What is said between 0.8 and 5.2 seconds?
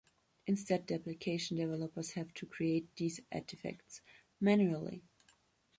the application developers have to create these artifacts manually.